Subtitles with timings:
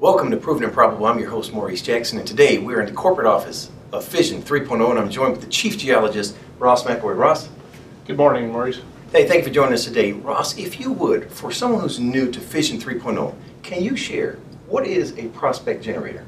[0.00, 1.06] Welcome to Proven and Probable.
[1.06, 4.90] I'm your host, Maurice Jackson, and today we're in the corporate office of Fission 3.0,
[4.90, 7.18] and I'm joined with the chief geologist, Ross McElroy.
[7.18, 7.48] Ross?
[8.06, 8.80] Good morning, Maurice.
[9.10, 10.12] Hey, thank you for joining us today.
[10.12, 14.38] Ross, if you would, for someone who's new to Fission 3.0, can you share
[14.68, 16.24] what is a prospect generator?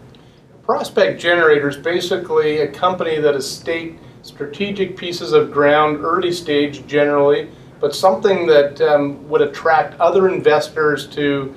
[0.64, 6.84] Prospect Generator is basically a company that is state strategic pieces of ground, early stage
[6.88, 7.48] generally,
[7.78, 11.54] but something that um, would attract other investors to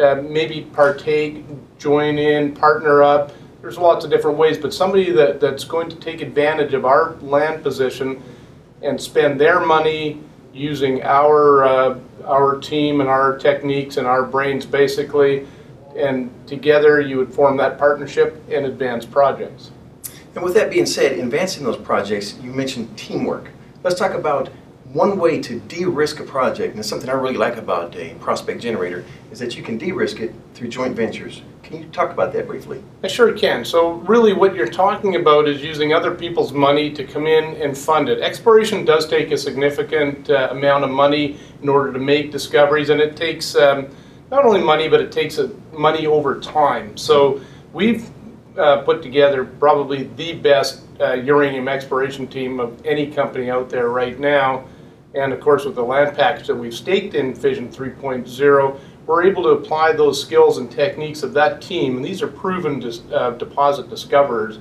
[0.00, 1.44] uh, maybe partake,
[1.78, 3.32] join in, partner up.
[3.62, 7.16] There's lots of different ways, but somebody that, that's going to take advantage of our
[7.16, 8.22] land position
[8.82, 10.20] and spend their money
[10.52, 15.46] using our uh, our team and our techniques and our brains basically,
[15.96, 19.70] and together you would form that partnership and advance projects.
[20.34, 23.48] And with that being said, advancing those projects, you mentioned teamwork.
[23.82, 24.50] Let's talk about
[24.92, 28.60] one way to de-risk a project, and it's something I really like about a prospect
[28.62, 31.42] generator, is that you can de-risk it through joint ventures.
[31.62, 32.82] Can you talk about that briefly?
[33.02, 33.64] I sure can.
[33.64, 37.76] So really what you're talking about is using other people's money to come in and
[37.76, 38.20] fund it.
[38.20, 43.00] Exploration does take a significant uh, amount of money in order to make discoveries, and
[43.00, 43.88] it takes um,
[44.30, 46.96] not only money, but it takes uh, money over time.
[46.96, 47.40] So
[47.72, 48.08] we've
[48.56, 53.88] uh, put together probably the best uh, uranium exploration team of any company out there
[53.88, 54.64] right now.
[55.16, 59.42] And of course, with the land package that we've staked in Fission 3.0, we're able
[59.44, 63.30] to apply those skills and techniques of that team, and these are proven dis, uh,
[63.30, 64.58] deposit discoverers.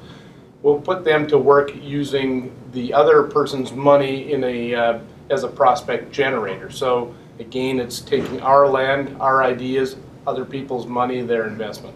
[0.61, 5.47] We'll put them to work using the other person's money in a uh, as a
[5.47, 6.69] prospect generator.
[6.69, 11.95] So again, it's taking our land, our ideas, other people's money, their investment.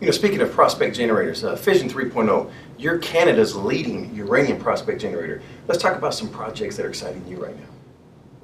[0.00, 5.42] You know, speaking of prospect generators, uh, Fission 3.0, you're Canada's leading uranium prospect generator.
[5.68, 7.73] Let's talk about some projects that are exciting you right now.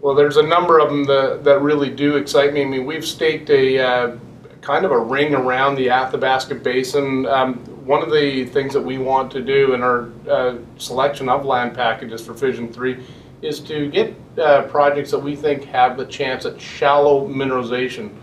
[0.01, 2.63] Well, there's a number of them that, that really do excite me.
[2.63, 4.17] I mean, we've staked a uh,
[4.63, 7.27] kind of a ring around the Athabasca Basin.
[7.27, 11.45] Um, one of the things that we want to do in our uh, selection of
[11.45, 13.05] land packages for Fission 3
[13.43, 18.15] is to get uh, projects that we think have the chance at shallow mineralization,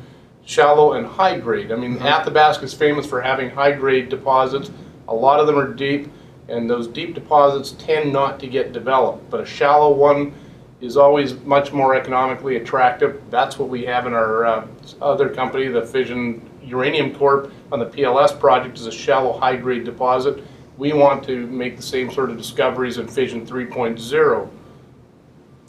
[0.46, 1.72] shallow and high grade.
[1.72, 2.07] I mean, mm-hmm.
[2.07, 4.72] Athabasca is famous for having high grade deposits.
[5.09, 6.09] A lot of them are deep,
[6.47, 9.30] and those deep deposits tend not to get developed.
[9.30, 10.34] But a shallow one
[10.81, 13.21] is always much more economically attractive.
[13.29, 14.67] That's what we have in our uh,
[15.01, 20.43] other company, the Fission Uranium Corp, on the PLS project is a shallow high-grade deposit.
[20.77, 24.49] We want to make the same sort of discoveries in Fission 3.0.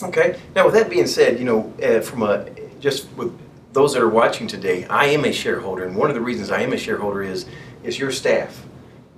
[0.02, 0.38] Okay.
[0.54, 2.46] Now, with that being said, you know, uh, from a
[2.78, 3.36] just with
[3.72, 6.60] those that are watching today, I am a shareholder, and one of the reasons I
[6.60, 7.46] am a shareholder is
[7.82, 8.64] is your staff,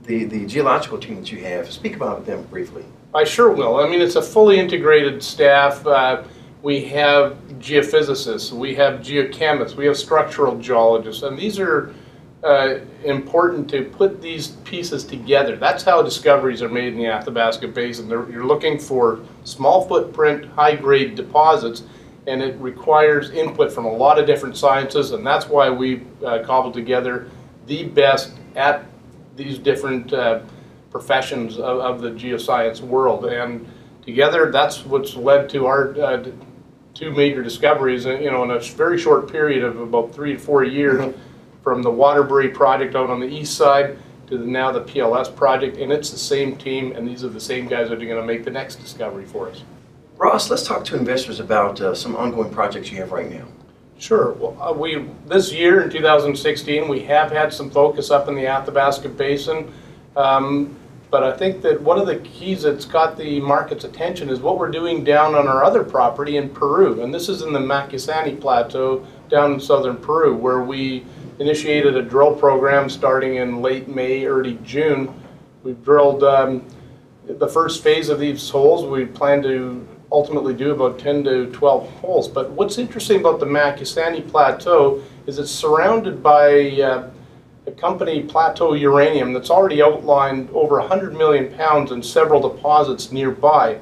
[0.05, 1.71] the the geological team that you have.
[1.71, 2.85] Speak about them briefly.
[3.15, 3.77] I sure will.
[3.77, 5.85] I mean, it's a fully integrated staff.
[5.87, 6.23] Uh,
[6.63, 11.95] we have geophysicists, we have geochemists, we have structural geologists, and these are
[12.45, 15.57] uh, important to put these pieces together.
[15.57, 18.09] That's how discoveries are made in the Athabasca Basin.
[18.09, 21.83] They're, you're looking for small footprint, high grade deposits,
[22.27, 26.43] and it requires input from a lot of different sciences, and that's why we uh,
[26.45, 27.31] cobbled together
[27.67, 28.85] the best at
[29.37, 30.41] these different uh,
[30.91, 33.27] professions of, of, the geoscience world.
[33.27, 33.67] And
[34.03, 36.25] together, that's what's led to our uh,
[36.95, 40.39] two major discoveries, uh, you know, in a very short period of about three to
[40.39, 41.21] four years, mm-hmm.
[41.63, 43.97] from the Waterbury project out on the east side
[44.27, 47.41] to the, now the PLS project, and it's the same team, and these are the
[47.41, 49.65] same guys that are going to make the next discovery for us.
[50.17, 53.47] Ross, let's talk to investors about uh, some ongoing projects you have right now.
[54.01, 54.33] Sure.
[54.33, 58.47] Well, uh, we this year in 2016, we have had some focus up in the
[58.47, 59.71] Athabasca Basin.
[60.17, 60.75] Um,
[61.11, 64.59] but I think that one of the keys that's got the market's attention is what
[64.59, 67.03] we're doing down on our other property in Peru.
[67.03, 71.05] And this is in the Macusani Plateau down in southern Peru, where we
[71.39, 75.13] initiated a drill program starting in late May, early June.
[75.63, 76.67] We've drilled um,
[77.27, 78.87] the first phase of these holes.
[78.87, 82.29] We plan to ultimately do about 10 to 12 holes.
[82.29, 87.11] But what's interesting about the Macusani Plateau is it's surrounded by uh,
[87.65, 93.79] the company Plateau Uranium that's already outlined over 100 million pounds in several deposits nearby.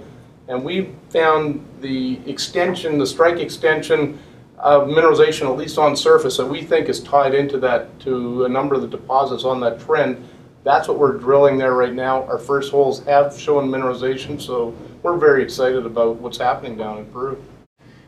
[0.48, 4.18] And we found the extension, the strike extension
[4.58, 8.48] of mineralization, at least on surface, that we think is tied into that, to a
[8.48, 10.28] number of the deposits on that trend.
[10.64, 12.24] That's what we're drilling there right now.
[12.24, 17.06] Our first holes have shown mineralization, so we're very excited about what's happening down in
[17.06, 17.42] Peru.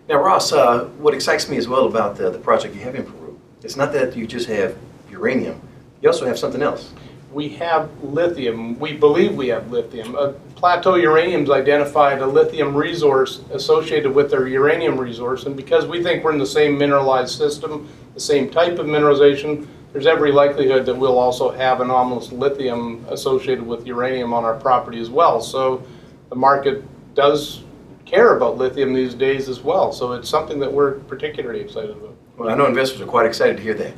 [0.09, 3.05] Now, Ross, uh, what excites me as well about the, the project you have in
[3.05, 4.77] Peru, it's not that you just have
[5.11, 5.61] uranium,
[6.03, 6.93] you also have something else.
[7.33, 8.77] We have lithium.
[8.81, 10.17] We believe we have lithium.
[10.17, 16.03] Uh, Plateau Uranium's identified a lithium resource associated with their uranium resource, and because we
[16.03, 20.87] think we're in the same mineralized system, the same type of mineralization, there's every likelihood
[20.87, 25.41] that we'll also have anomalous lithium associated with uranium on our property as well.
[25.41, 25.83] So
[26.29, 26.85] the market
[27.15, 27.65] does
[28.07, 29.93] care about lithium these days as well.
[29.93, 32.15] So it's something that we're particularly excited about.
[32.37, 33.95] Well, I know investors are quite excited to hear that.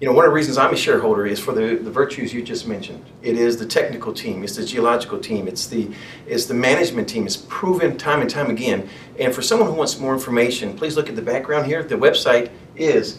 [0.00, 2.40] You know, one of the reasons I'm a shareholder is for the, the virtues you
[2.42, 3.04] just mentioned.
[3.22, 5.90] It is the technical team, it's the geological team, it's the
[6.26, 7.26] it's the management team.
[7.26, 8.88] It's proven time and time again.
[9.18, 11.82] And for someone who wants more information, please look at the background here.
[11.82, 13.18] The website is